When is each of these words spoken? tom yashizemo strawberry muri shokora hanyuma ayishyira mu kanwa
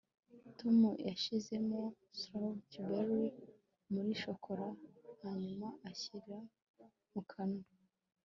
tom 0.59 0.79
yashizemo 1.07 1.81
strawberry 2.19 3.25
muri 3.93 4.11
shokora 4.21 4.67
hanyuma 5.21 5.67
ayishyira 5.85 6.37
mu 7.13 7.21
kanwa 7.31 7.65